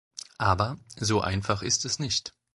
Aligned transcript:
Aber, 0.39 0.79
so 0.97 1.21
einfach 1.21 1.61
ist 1.61 1.85
es 1.85 1.99
nicht. 1.99 2.33